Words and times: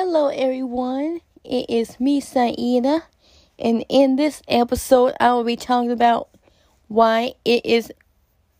Hello, 0.00 0.28
everyone. 0.28 1.22
It 1.42 1.68
is 1.68 1.98
me, 1.98 2.20
Saida, 2.20 3.02
and 3.58 3.84
in 3.88 4.14
this 4.14 4.42
episode, 4.46 5.14
I 5.18 5.32
will 5.32 5.42
be 5.42 5.56
talking 5.56 5.90
about 5.90 6.28
why 6.86 7.34
it 7.44 7.66
is 7.66 7.92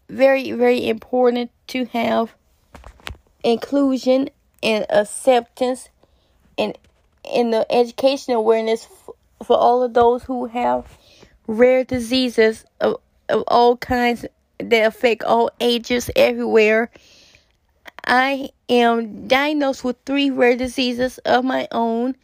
very, 0.09 0.50
very 0.50 0.88
important 0.88 1.52
to 1.68 1.84
have 1.92 2.34
inclusion 3.45 4.30
and 4.64 4.84
acceptance 4.90 5.90
and 6.59 6.77
in 7.22 7.52
the 7.52 7.73
education 7.73 8.34
awareness 8.34 8.88
for 9.45 9.56
all 9.56 9.84
of 9.84 9.95
those 9.95 10.24
who 10.24 10.46
have 10.46 10.98
rare 11.46 11.84
diseases 11.84 12.64
of, 12.80 12.96
of 13.28 13.45
all 13.46 13.77
kinds 13.77 14.27
that 14.59 14.86
affect 14.86 15.23
all 15.23 15.52
ages 15.60 16.10
everywhere 16.16 16.91
I 18.10 18.52
am 18.70 19.28
diagnosed 19.28 19.84
with 19.84 19.96
three 20.06 20.30
rare 20.30 20.56
diseases 20.56 21.18
of 21.26 21.44
my 21.44 21.68
own. 21.70 22.16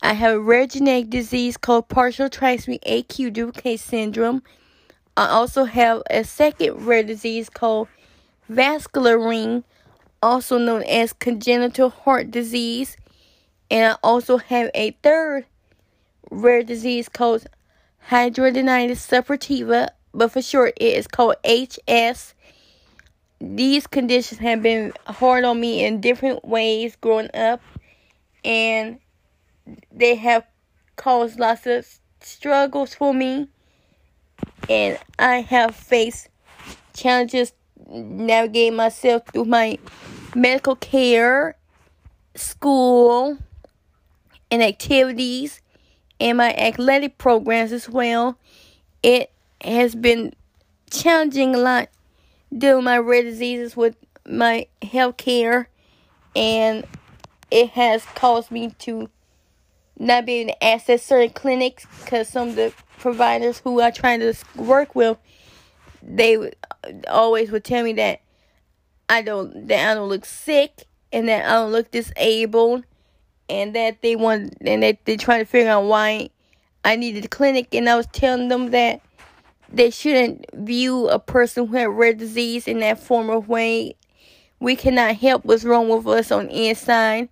I 0.00 0.12
have 0.12 0.34
a 0.34 0.38
rare 0.38 0.68
genetic 0.68 1.10
disease 1.10 1.56
called 1.56 1.88
partial 1.88 2.30
trisomy 2.30 2.78
8q 2.84 3.32
duplicate 3.32 3.80
syndrome. 3.80 4.44
I 5.16 5.26
also 5.26 5.64
have 5.64 6.04
a 6.08 6.22
second 6.22 6.86
rare 6.86 7.02
disease 7.02 7.50
called 7.50 7.88
vascular 8.48 9.18
ring, 9.18 9.64
also 10.22 10.56
known 10.56 10.84
as 10.84 11.12
congenital 11.12 11.90
heart 11.90 12.30
disease. 12.30 12.96
And 13.72 13.92
I 13.92 13.96
also 14.04 14.36
have 14.38 14.70
a 14.72 14.92
third 15.02 15.46
rare 16.30 16.62
disease 16.62 17.08
called 17.08 17.48
hidradenitis 18.08 19.02
suppurativa, 19.02 19.88
but 20.12 20.30
for 20.30 20.42
short 20.42 20.74
it 20.76 20.96
is 20.96 21.08
called 21.08 21.34
HS 21.44 22.34
these 23.44 23.86
conditions 23.86 24.40
have 24.40 24.62
been 24.62 24.92
hard 25.06 25.44
on 25.44 25.60
me 25.60 25.84
in 25.84 26.00
different 26.00 26.44
ways 26.44 26.96
growing 26.96 27.28
up, 27.34 27.60
and 28.44 28.98
they 29.92 30.14
have 30.14 30.46
caused 30.96 31.38
lots 31.38 31.66
of 31.66 31.86
struggles 32.20 32.94
for 32.94 33.12
me. 33.12 33.48
And 34.68 34.98
I 35.18 35.42
have 35.42 35.74
faced 35.74 36.28
challenges 36.94 37.52
navigating 37.86 38.76
myself 38.76 39.22
through 39.32 39.44
my 39.44 39.78
medical 40.34 40.76
care, 40.76 41.56
school, 42.34 43.38
and 44.50 44.62
activities, 44.62 45.60
and 46.18 46.38
my 46.38 46.54
athletic 46.54 47.18
programs 47.18 47.72
as 47.72 47.88
well. 47.88 48.38
It 49.02 49.30
has 49.60 49.94
been 49.94 50.32
challenging 50.90 51.54
a 51.54 51.58
lot 51.58 51.88
do 52.56 52.80
my 52.80 52.98
rare 52.98 53.22
diseases 53.22 53.76
with 53.76 53.96
my 54.26 54.66
health 54.82 55.16
care, 55.16 55.68
and 56.34 56.84
it 57.50 57.70
has 57.70 58.04
caused 58.14 58.50
me 58.50 58.70
to 58.80 59.08
not 59.98 60.26
be 60.26 60.40
able 60.40 60.52
to 60.52 60.64
access 60.64 61.02
certain 61.02 61.30
clinics 61.30 61.86
because 62.00 62.28
some 62.28 62.48
of 62.48 62.56
the 62.56 62.72
providers 62.98 63.58
who 63.58 63.80
I 63.80 63.90
trying 63.90 64.20
to 64.20 64.34
work 64.56 64.94
with, 64.94 65.18
they 66.02 66.52
always 67.08 67.50
would 67.50 67.64
tell 67.64 67.84
me 67.84 67.92
that 67.94 68.20
I 69.08 69.22
don't 69.22 69.68
that 69.68 69.90
I 69.90 69.94
don't 69.94 70.08
look 70.08 70.24
sick 70.24 70.84
and 71.12 71.28
that 71.28 71.46
I 71.46 71.52
don't 71.52 71.72
look 71.72 71.90
disabled, 71.90 72.84
and 73.48 73.74
that 73.74 74.02
they 74.02 74.16
want 74.16 74.56
and 74.60 74.82
that 74.82 75.04
they're 75.04 75.16
trying 75.16 75.40
to 75.40 75.46
figure 75.46 75.70
out 75.70 75.84
why 75.84 76.30
I 76.84 76.96
needed 76.96 77.24
a 77.24 77.28
clinic, 77.28 77.74
and 77.74 77.88
I 77.88 77.96
was 77.96 78.06
telling 78.06 78.48
them 78.48 78.70
that 78.70 79.00
they 79.74 79.90
shouldn't 79.90 80.46
view 80.52 81.08
a 81.08 81.18
person 81.18 81.66
who 81.66 81.76
has 81.76 81.88
rare 81.90 82.14
disease 82.14 82.68
in 82.68 82.78
that 82.78 83.00
form 83.00 83.28
of 83.28 83.48
way. 83.48 83.96
We 84.60 84.76
cannot 84.76 85.16
help 85.16 85.44
what's 85.44 85.64
wrong 85.64 85.88
with 85.88 86.06
us 86.06 86.30
on 86.30 86.46
the 86.46 86.68
inside. 86.68 87.28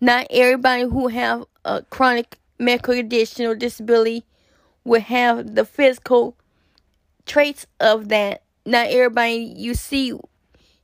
Not 0.00 0.26
everybody 0.30 0.82
who 0.82 1.08
have 1.08 1.46
a 1.64 1.82
chronic 1.82 2.38
medical 2.58 2.94
condition 2.94 3.46
or 3.46 3.54
disability 3.54 4.24
will 4.84 5.00
have 5.00 5.54
the 5.54 5.64
physical 5.64 6.36
traits 7.24 7.66
of 7.80 8.08
that. 8.10 8.42
Not 8.66 8.88
everybody 8.88 9.54
you 9.56 9.74
see, 9.74 10.12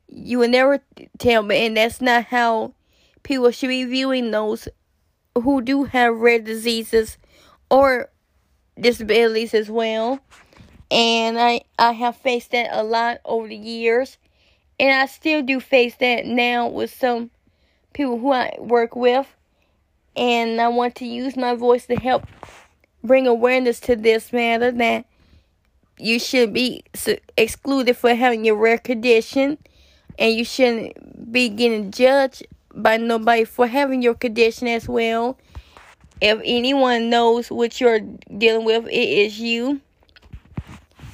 you 0.09 0.39
will 0.39 0.49
never 0.49 0.81
tell 1.19 1.43
me, 1.43 1.67
and 1.67 1.77
that's 1.77 2.01
not 2.01 2.25
how 2.25 2.73
people 3.23 3.51
should 3.51 3.69
be 3.69 3.85
viewing 3.85 4.31
those 4.31 4.69
who 5.35 5.61
do 5.61 5.85
have 5.85 6.17
rare 6.17 6.39
diseases 6.39 7.19
or 7.71 8.09
disabilities 8.81 9.53
as 9.53 9.71
well 9.71 10.21
and 10.95 11.41
I 11.41 11.63
I 11.77 11.91
have 11.91 12.17
faced 12.17 12.53
that 12.53 12.69
a 12.71 12.85
lot 12.85 13.19
over 13.25 13.49
the 13.49 13.57
years, 13.57 14.17
and 14.79 14.95
I 14.97 15.07
still 15.07 15.43
do 15.43 15.59
face 15.59 15.97
that 15.97 16.25
now 16.25 16.69
with 16.69 16.95
some 16.95 17.31
people 17.93 18.19
who 18.19 18.33
I 18.33 18.55
work 18.61 18.95
with, 18.95 19.27
and 20.17 20.61
I 20.61 20.69
want 20.69 20.95
to 20.97 21.05
use 21.05 21.37
my 21.37 21.57
voice 21.57 21.87
to 21.87 21.97
help 21.97 22.27
bring 23.03 23.27
awareness 23.27 23.81
to 23.81 23.97
this 23.97 24.33
matter 24.33 24.71
that 24.71 25.05
you 25.99 26.21
should 26.21 26.53
be 26.53 26.85
excluded 27.37 27.97
for 27.97 28.15
having 28.15 28.45
your 28.45 28.57
rare 28.57 28.79
condition, 28.79 29.59
and 30.17 30.33
you 30.33 30.45
shouldn't 30.45 31.33
be 31.33 31.49
getting 31.49 31.91
judged 31.91 32.47
by 32.73 32.99
nobody 32.99 33.45
for 33.45 33.67
having 33.67 34.01
your 34.01 34.15
condition 34.15 34.69
as 34.69 34.89
well. 34.89 35.39
If 36.21 36.41
anyone 36.45 37.11
knows 37.11 37.51
what 37.51 37.81
you're 37.81 37.99
dealing 38.39 38.65
with, 38.65 38.87
it 38.87 38.93
is 38.93 39.41
you 39.41 39.81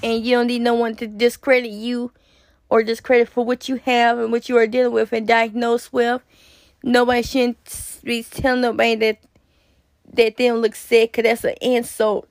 and 0.03 0.25
you 0.25 0.37
don't 0.37 0.47
need 0.47 0.63
no 0.63 0.75
one 0.75 0.95
to 0.97 1.07
discredit 1.07 1.71
you 1.71 2.13
or 2.69 2.83
discredit 2.83 3.29
for 3.29 3.45
what 3.45 3.69
you 3.69 3.77
have 3.77 4.19
and 4.19 4.33
what 4.33 4.49
you 4.49 4.57
are 4.57 4.67
dealing 4.67 4.93
with 4.93 5.13
and 5.13 5.27
diagnosed 5.27 5.93
with. 5.93 6.23
Nobody 6.83 7.23
shouldn't 7.23 8.01
be 8.03 8.23
telling 8.23 8.63
nobody 8.63 8.95
that 8.97 9.19
that 10.13 10.37
they 10.37 10.49
don't 10.49 10.61
look 10.61 10.75
sick 10.75 11.13
because 11.13 11.25
that's 11.25 11.45
an 11.45 11.55
insult, 11.61 12.29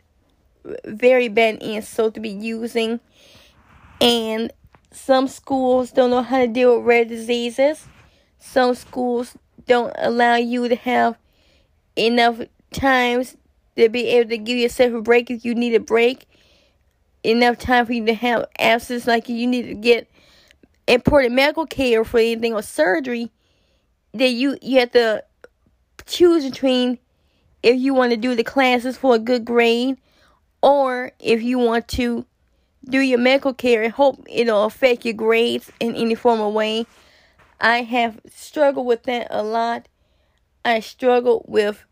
very 0.86 1.28
bad 1.30 1.62
insult 1.62 2.14
to 2.16 2.20
be 2.20 2.30
using. 2.30 3.00
And 4.02 4.52
some 4.92 5.28
schools 5.28 5.92
don't 5.92 6.10
know 6.10 6.24
how 6.24 6.40
to 6.40 6.48
deal 6.48 6.78
with 6.78 6.86
rare 6.86 7.06
diseases. 7.06 7.86
Some 8.38 8.76
schools 8.76 9.38
don't 9.66 9.94
allow 9.98 10.36
you 10.36 10.68
to 10.68 10.76
have 10.76 11.18
enough 11.96 12.42
times 12.72 13.38
to 13.78 13.88
be 13.90 14.08
able 14.08 14.30
to 14.30 14.38
give 14.38 14.58
yourself 14.58 14.94
a 14.94 15.02
break 15.02 15.30
if 15.30 15.46
you 15.46 15.56
need 15.56 15.76
a 15.76 15.80
break 15.80 16.29
enough 17.24 17.58
time 17.58 17.86
for 17.86 17.94
you 17.94 18.06
to 18.06 18.14
have 18.14 18.46
absence, 18.58 19.08
like 19.08 19.30
you 19.30 19.48
need 19.48 19.64
to 19.64 19.74
get 19.74 20.10
important 20.88 21.34
medical 21.34 21.66
care 21.66 22.04
for 22.04 22.20
anything 22.20 22.54
or 22.54 22.62
surgery, 22.62 23.32
that 24.14 24.30
you 24.30 24.58
you 24.62 24.80
have 24.80 24.92
to 24.92 25.24
choose 26.06 26.44
between 26.44 26.98
if 27.62 27.80
you 27.80 27.94
want 27.94 28.12
to 28.12 28.18
do 28.18 28.36
the 28.36 28.44
classes 28.44 28.98
for 28.98 29.16
a 29.16 29.20
good 29.20 29.46
grade 29.46 29.98
or 30.62 31.12
if 31.20 31.42
you 31.42 31.60
want 31.60 31.88
to 31.88 32.26
do 32.86 33.00
your 33.00 33.20
medical 33.20 33.54
care 33.54 33.84
and 33.84 33.94
hope 33.94 34.24
it'll 34.28 34.66
affect 34.66 35.06
your 35.06 35.14
grades 35.14 35.72
in 35.80 35.96
any 35.96 36.16
form 36.16 36.40
of 36.40 36.54
way. 36.54 36.86
I 37.60 37.82
have 37.84 38.20
struggled 38.34 38.88
with 38.88 39.04
that 39.04 39.28
a 39.30 39.44
lot. 39.44 39.88
I 40.64 40.80
struggle 40.80 41.46
with 41.48 41.86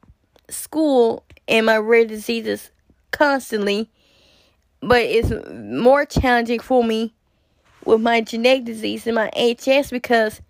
school 0.50 1.24
and 1.48 1.66
my 1.66 1.78
rare 1.78 2.06
diseases 2.06 2.72
constantly 3.12 3.90
but 4.82 5.02
it's 5.02 5.32
more 5.54 6.06
challenging 6.06 6.60
for 6.60 6.84
me 6.84 7.14
with 7.86 8.02
my 8.02 8.22
genetic 8.22 8.66
disease 8.66 9.08
and 9.08 9.16
my 9.16 9.30
HS 9.36 9.90
because 9.90 10.42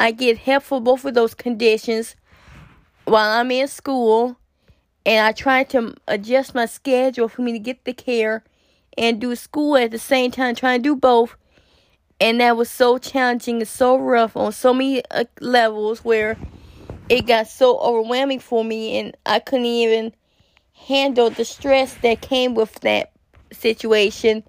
I 0.00 0.12
get 0.12 0.38
help 0.38 0.62
for 0.62 0.80
both 0.80 1.04
of 1.04 1.14
those 1.14 1.34
conditions 1.34 2.16
while 3.04 3.40
I'm 3.40 3.50
in 3.50 3.68
school 3.68 4.36
and 5.04 5.26
I 5.26 5.32
try 5.32 5.64
to 5.64 5.94
adjust 6.06 6.54
my 6.54 6.66
schedule 6.66 7.28
for 7.28 7.42
me 7.42 7.52
to 7.52 7.58
get 7.58 7.84
the 7.84 7.92
care 7.92 8.44
and 8.96 9.20
do 9.20 9.34
school 9.34 9.76
at 9.76 9.90
the 9.90 9.98
same 9.98 10.30
time 10.30 10.54
trying 10.54 10.80
to 10.80 10.88
do 10.90 10.96
both. 10.96 11.36
And 12.20 12.40
that 12.40 12.56
was 12.56 12.68
so 12.68 12.98
challenging 12.98 13.58
and 13.58 13.68
so 13.68 13.96
rough 13.96 14.36
on 14.36 14.52
so 14.52 14.74
many 14.74 15.02
uh, 15.10 15.24
levels 15.40 16.04
where 16.04 16.36
it 17.08 17.26
got 17.26 17.46
so 17.46 17.78
overwhelming 17.78 18.40
for 18.40 18.64
me 18.64 18.98
and 18.98 19.16
I 19.24 19.38
couldn't 19.38 19.66
even 19.66 20.14
handle 20.74 21.30
the 21.30 21.44
stress 21.44 21.94
that 22.02 22.20
came 22.20 22.54
with 22.54 22.74
that 22.80 23.12
situation. 23.52 24.44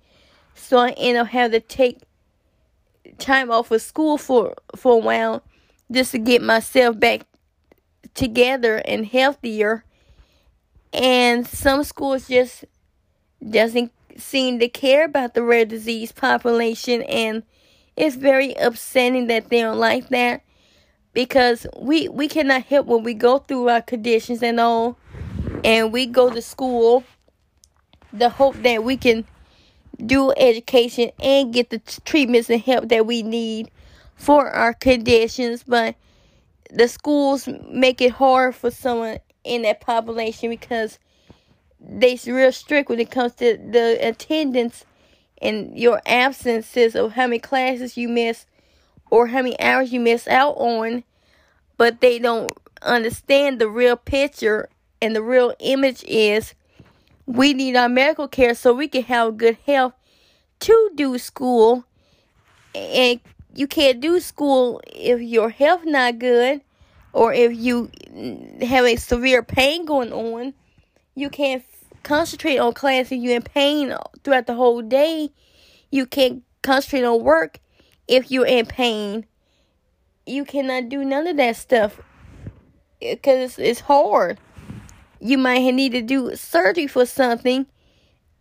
So 0.56 0.78
I 0.80 0.92
end 0.92 1.18
up 1.18 1.28
having 1.28 1.60
to 1.60 1.66
take 1.66 2.00
time 3.18 3.52
off 3.52 3.72
of 3.72 3.82
school 3.82 4.18
for 4.18 4.56
for 4.76 4.94
a 4.94 4.98
while 4.98 5.44
just 5.92 6.12
to 6.12 6.18
get 6.18 6.42
myself 6.42 7.00
back 7.00 7.22
together 8.14 8.78
and 8.78 9.06
healthier. 9.06 9.84
And 10.92 11.48
some 11.48 11.84
schools 11.84 12.28
just 12.28 12.66
doesn't 13.48 13.92
seem 14.18 14.60
to 14.60 14.68
care 14.68 15.06
about 15.06 15.34
the 15.34 15.44
rare 15.44 15.66
disease 15.66 16.12
population 16.12 17.02
and 17.04 17.44
it's 17.96 18.16
very 18.16 18.54
upsetting 18.56 19.28
that 19.28 19.50
they 19.50 19.62
don't 19.62 19.78
like 19.78 20.10
that 20.10 20.42
because 21.14 21.66
we 21.78 22.08
we 22.10 22.28
cannot 22.28 22.64
help 22.64 22.88
when 22.88 23.04
we 23.04 23.14
go 23.14 23.40
through 23.40 23.70
our 23.70 23.82
conditions 23.82 24.44
and 24.44 24.60
all 24.60 24.98
and 25.64 25.92
we 25.92 26.06
go 26.06 26.30
to 26.30 26.42
school 26.42 27.04
the 28.12 28.30
hope 28.30 28.56
that 28.64 28.84
we 28.84 28.98
can 28.98 29.26
do 30.06 30.32
education 30.38 31.12
and 31.20 31.54
get 31.54 31.70
the 31.70 31.80
treatments 32.06 32.50
and 32.50 32.62
help 32.62 32.90
that 32.90 33.06
we 33.06 33.22
need 33.22 33.70
for 34.16 34.50
our 34.50 34.74
conditions. 34.74 35.64
But 35.64 35.96
the 36.72 36.88
schools 36.88 37.48
make 37.70 38.02
it 38.02 38.12
hard 38.12 38.56
for 38.56 38.72
someone 38.72 39.20
in 39.44 39.64
that 39.64 39.82
population 39.82 40.50
because 40.50 41.00
they're 41.80 42.18
real 42.28 42.52
strict 42.52 42.90
when 42.90 43.00
it 43.00 43.12
comes 43.12 43.34
to 43.36 43.58
the 43.58 43.98
attendance 44.02 44.86
and 45.42 45.78
your 45.78 46.02
absences 46.06 46.96
of 46.96 47.14
how 47.14 47.28
many 47.28 47.40
classes 47.40 47.96
you 47.96 48.10
miss 48.10 48.46
or 49.10 49.28
how 49.28 49.42
many 49.42 49.60
hours 49.60 49.92
you 49.92 50.00
miss 50.00 50.28
out 50.28 50.56
on, 50.58 51.04
but 51.78 52.02
they 52.02 52.20
don't 52.20 52.52
understand 52.82 53.60
the 53.60 53.70
real 53.70 53.96
picture 53.96 54.70
and 55.02 55.16
the 55.16 55.24
real 55.24 55.54
image 55.60 56.04
is 56.04 56.54
we 57.30 57.54
need 57.54 57.76
our 57.76 57.88
medical 57.88 58.28
care 58.28 58.56
so 58.56 58.74
we 58.74 58.88
can 58.88 59.04
have 59.04 59.38
good 59.38 59.60
health 59.68 59.94
to 60.62 60.92
do 60.96 61.16
school. 61.20 61.86
And 62.74 63.20
you 63.54 63.68
can't 63.68 64.02
do 64.02 64.20
school 64.20 64.82
if 64.88 65.22
your 65.22 65.52
health 65.52 65.82
not 65.86 66.18
good 66.18 66.62
or 67.14 67.32
if 67.32 67.56
you 67.56 67.92
have 68.62 68.84
a 68.84 68.96
severe 68.96 69.44
pain 69.44 69.86
going 69.86 70.12
on. 70.12 70.56
You 71.14 71.30
can't 71.30 71.64
concentrate 72.02 72.58
on 72.58 72.74
class 72.74 73.12
if 73.12 73.22
you're 73.22 73.36
in 73.36 73.44
pain 73.44 73.96
throughout 74.24 74.48
the 74.48 74.56
whole 74.56 74.82
day. 74.82 75.30
You 75.92 76.08
can't 76.08 76.42
concentrate 76.64 77.04
on 77.04 77.24
work 77.24 77.60
if 78.08 78.32
you're 78.32 78.48
in 78.48 78.66
pain. 78.66 79.28
You 80.26 80.46
cannot 80.46 80.90
do 80.90 81.06
none 81.06 81.28
of 81.28 81.38
that 81.38 81.58
stuff 81.58 82.02
because 83.00 83.60
it's 83.60 83.82
hard 83.82 84.40
you 85.20 85.38
might 85.38 85.60
need 85.74 85.92
to 85.92 86.02
do 86.02 86.36
surgery 86.36 86.88
for 86.88 87.06
something 87.06 87.66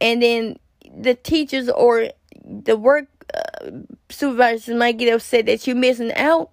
and 0.00 0.22
then 0.22 0.58
the 0.96 1.14
teachers 1.14 1.68
or 1.68 2.10
the 2.44 2.76
work 2.76 3.06
uh, 3.34 3.70
supervisors 4.08 4.74
might 4.74 4.98
get 4.98 5.12
upset 5.12 5.46
that 5.46 5.66
you're 5.66 5.76
missing 5.76 6.12
out. 6.14 6.50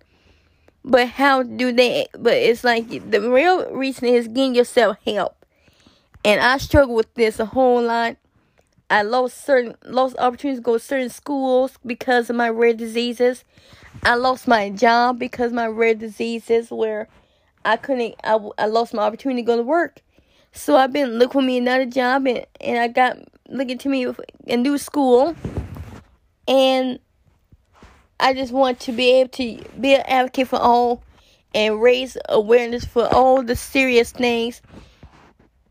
But 0.83 1.09
how 1.09 1.43
do 1.43 1.71
they? 1.71 2.07
But 2.17 2.33
it's 2.33 2.63
like 2.63 2.87
the 3.09 3.29
real 3.29 3.71
reason 3.71 4.07
is 4.07 4.27
getting 4.27 4.55
yourself 4.55 4.97
help. 5.05 5.45
And 6.23 6.41
I 6.41 6.57
struggle 6.57 6.95
with 6.95 7.13
this 7.15 7.39
a 7.39 7.45
whole 7.45 7.81
lot. 7.81 8.17
I 8.89 9.01
lost 9.01 9.43
certain 9.43 9.75
lost 9.83 10.15
opportunities 10.19 10.59
to 10.59 10.63
go 10.63 10.77
to 10.77 10.83
certain 10.83 11.09
schools 11.09 11.73
because 11.85 12.29
of 12.29 12.35
my 12.35 12.49
rare 12.49 12.73
diseases. 12.73 13.43
I 14.03 14.15
lost 14.15 14.47
my 14.47 14.69
job 14.69 15.17
because 15.17 15.51
my 15.51 15.65
rare 15.67 15.95
diseases 15.95 16.69
where 16.69 17.07
I 17.63 17.77
couldn't. 17.77 18.15
I, 18.23 18.37
I 18.59 18.65
lost 18.67 18.93
my 18.93 19.03
opportunity 19.03 19.41
to 19.41 19.45
go 19.45 19.57
to 19.57 19.63
work. 19.63 20.01
So 20.55 20.77
I've 20.77 20.93
been 20.93 21.19
looking 21.19 21.33
for 21.33 21.41
me 21.41 21.57
another 21.57 21.85
job 21.85 22.25
and, 22.25 22.45
and 22.61 22.79
I 22.79 22.87
got 22.87 23.17
looking 23.49 23.77
to 23.77 23.89
me 23.89 24.07
a 24.47 24.55
new 24.55 24.77
school 24.77 25.35
and 26.47 26.97
I 28.21 28.33
just 28.33 28.53
want 28.53 28.79
to 28.81 28.93
be 28.93 29.11
able 29.19 29.29
to 29.31 29.61
be 29.79 29.95
an 29.95 30.03
advocate 30.07 30.47
for 30.47 30.59
all 30.59 31.03
and 31.53 31.81
raise 31.81 32.17
awareness 32.29 32.85
for 32.85 33.13
all 33.13 33.43
the 33.43 33.55
serious 33.55 34.11
things. 34.11 34.61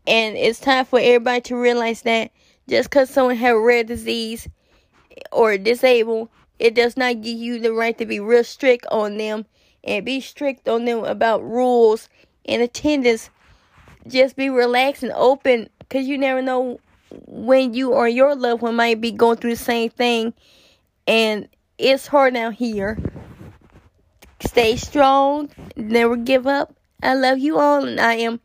And 0.05 0.37
it's 0.37 0.59
time 0.59 0.85
for 0.85 0.99
everybody 0.99 1.41
to 1.41 1.55
realize 1.55 2.03
that 2.03 2.31
just 2.69 2.91
because 2.91 3.09
someone 3.09 3.37
has 3.37 3.55
rare 3.57 3.83
disease 3.83 4.47
or 5.31 5.57
disabled, 5.57 6.29
it 6.59 6.75
does 6.75 6.95
not 6.95 7.21
give 7.21 7.37
you 7.37 7.59
the 7.59 7.73
right 7.73 7.97
to 7.97 8.05
be 8.05 8.19
real 8.19 8.43
strict 8.43 8.85
on 8.91 9.17
them 9.17 9.47
and 9.83 10.05
be 10.05 10.21
strict 10.21 10.69
on 10.69 10.85
them 10.85 11.03
about 11.03 11.43
rules 11.43 12.07
and 12.45 12.61
attendance. 12.61 13.31
Just 14.07 14.35
be 14.35 14.49
relaxed 14.49 15.03
and 15.03 15.11
open 15.13 15.69
because 15.79 16.07
you 16.07 16.17
never 16.17 16.41
know 16.41 16.79
when 17.27 17.73
you 17.73 17.91
or 17.91 18.07
your 18.07 18.35
loved 18.35 18.61
one 18.61 18.75
might 18.75 19.01
be 19.01 19.11
going 19.11 19.37
through 19.37 19.51
the 19.51 19.63
same 19.63 19.89
thing 19.89 20.33
and 21.07 21.47
it's 21.77 22.07
hard 22.07 22.35
out 22.35 22.53
here. 22.53 22.97
Stay 24.41 24.75
strong, 24.75 25.49
never 25.75 26.15
give 26.15 26.47
up. 26.47 26.75
I 27.01 27.13
love 27.13 27.39
you 27.39 27.59
all, 27.59 27.85
and 27.85 27.99
I 27.99 28.15
am 28.15 28.39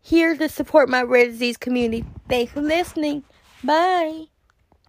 here 0.00 0.36
to 0.36 0.48
support 0.48 0.88
my 0.88 1.02
rare 1.02 1.26
disease 1.26 1.56
community. 1.56 2.04
Thanks 2.28 2.52
for 2.52 2.62
listening. 2.62 3.24
Bye. 3.64 4.26